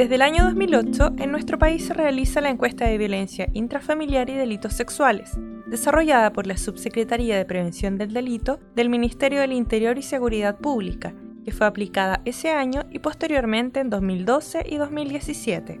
[0.00, 4.34] Desde el año 2008, en nuestro país se realiza la encuesta de violencia intrafamiliar y
[4.34, 10.02] delitos sexuales, desarrollada por la Subsecretaría de Prevención del Delito del Ministerio del Interior y
[10.02, 11.12] Seguridad Pública,
[11.44, 15.80] que fue aplicada ese año y posteriormente en 2012 y 2017.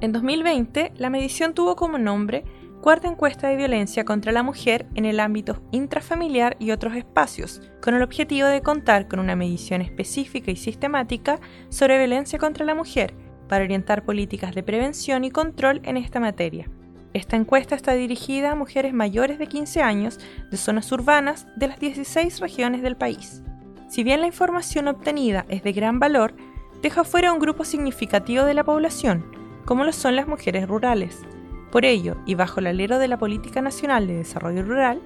[0.00, 2.44] En 2020, la medición tuvo como nombre
[2.80, 7.92] Cuarta encuesta de violencia contra la mujer en el ámbito intrafamiliar y otros espacios, con
[7.94, 13.12] el objetivo de contar con una medición específica y sistemática sobre violencia contra la mujer
[13.50, 16.70] para orientar políticas de prevención y control en esta materia.
[17.12, 20.18] Esta encuesta está dirigida a mujeres mayores de 15 años
[20.50, 23.42] de zonas urbanas de las 16 regiones del país.
[23.90, 26.34] Si bien la información obtenida es de gran valor,
[26.80, 29.30] deja fuera un grupo significativo de la población,
[29.66, 31.26] como lo son las mujeres rurales.
[31.70, 35.00] Por ello, y bajo el alero de la Política Nacional de Desarrollo Rural,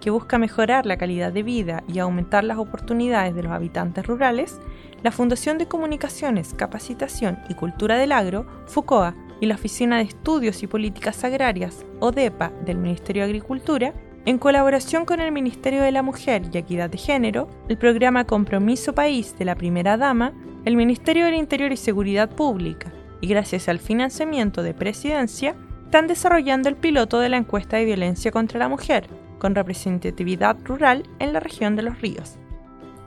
[0.00, 4.60] que busca mejorar la calidad de vida y aumentar las oportunidades de los habitantes rurales,
[5.02, 10.62] la Fundación de Comunicaciones, Capacitación y Cultura del Agro, FUCOA, y la Oficina de Estudios
[10.62, 13.94] y Políticas Agrarias, ODEPA, del Ministerio de Agricultura,
[14.26, 18.94] en colaboración con el Ministerio de la Mujer y Equidad de Género, el programa Compromiso
[18.94, 20.34] País de la Primera Dama,
[20.66, 25.56] el Ministerio del Interior y Seguridad Pública, y gracias al financiamiento de Presidencia,
[25.90, 29.08] están desarrollando el piloto de la encuesta de violencia contra la mujer,
[29.40, 32.36] con representatividad rural en la región de los ríos.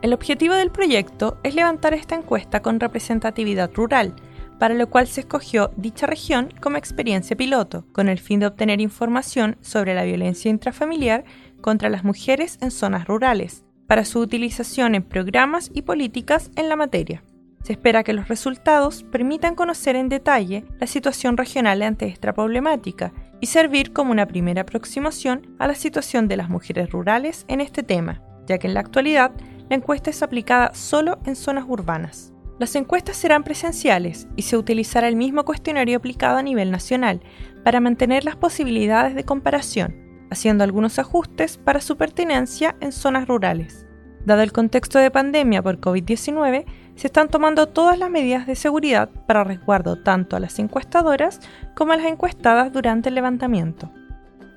[0.01, 4.13] El objetivo del proyecto es levantar esta encuesta con representatividad rural,
[4.59, 8.81] para lo cual se escogió dicha región como experiencia piloto, con el fin de obtener
[8.81, 11.23] información sobre la violencia intrafamiliar
[11.61, 16.75] contra las mujeres en zonas rurales, para su utilización en programas y políticas en la
[16.75, 17.23] materia.
[17.63, 23.13] Se espera que los resultados permitan conocer en detalle la situación regional ante esta problemática
[23.39, 27.81] y servir como una primera aproximación a la situación de las mujeres rurales en este
[27.81, 29.31] tema, ya que en la actualidad
[29.69, 32.33] la encuesta es aplicada solo en zonas urbanas.
[32.59, 37.21] Las encuestas serán presenciales y se utilizará el mismo cuestionario aplicado a nivel nacional
[37.63, 43.85] para mantener las posibilidades de comparación, haciendo algunos ajustes para su pertinencia en zonas rurales.
[44.25, 49.09] Dado el contexto de pandemia por COVID-19, se están tomando todas las medidas de seguridad
[49.27, 51.39] para resguardo tanto a las encuestadoras
[51.75, 53.89] como a las encuestadas durante el levantamiento.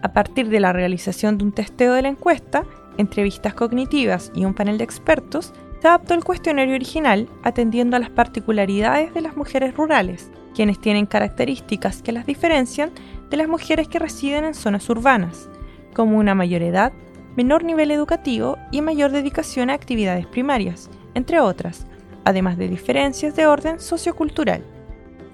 [0.03, 2.65] A partir de la realización de un testeo de la encuesta,
[2.99, 8.11] entrevistas cognitivas y un panel de expertos, se adaptó el cuestionario original atendiendo a las
[8.11, 12.91] particularidades de las mujeres rurales, quienes tienen características que las diferencian
[13.31, 15.49] de las mujeres que residen en zonas urbanas,
[15.95, 16.93] como una mayor edad,
[17.37, 21.87] menor nivel educativo y mayor dedicación a actividades primarias, entre otras,
[22.27, 24.63] además de diferencias de orden sociocultural.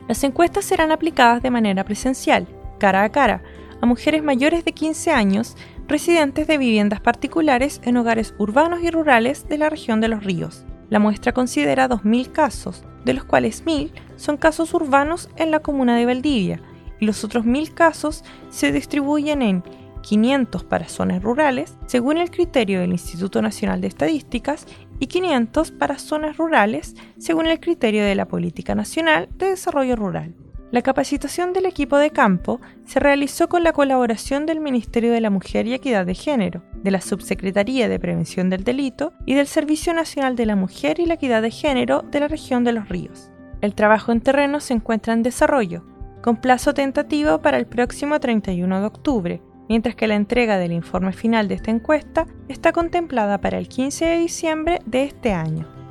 [0.08, 2.46] Las encuestas serán aplicadas de manera presencial,
[2.78, 3.42] cara a cara,
[3.80, 5.56] a mujeres mayores de 15 años
[5.88, 10.66] residentes de viviendas particulares en hogares urbanos y rurales de la región de los ríos.
[10.90, 15.96] La muestra considera 2.000 casos, de los cuales 1.000 son casos urbanos en la comuna
[15.96, 16.60] de Valdivia
[17.00, 19.64] y los otros 1.000 casos se distribuyen en
[20.02, 24.66] 500 para zonas rurales, según el criterio del Instituto Nacional de Estadísticas,
[25.02, 30.32] y 500 para zonas rurales, según el criterio de la Política Nacional de Desarrollo Rural.
[30.70, 35.28] La capacitación del equipo de campo se realizó con la colaboración del Ministerio de la
[35.28, 39.92] Mujer y Equidad de Género, de la Subsecretaría de Prevención del Delito y del Servicio
[39.92, 43.32] Nacional de la Mujer y la Equidad de Género de la región de los ríos.
[43.60, 45.84] El trabajo en terreno se encuentra en desarrollo,
[46.22, 51.12] con plazo tentativo para el próximo 31 de octubre, mientras que la entrega del informe
[51.12, 55.81] final de esta encuesta está contemplada para el 15 de diciembre de este año.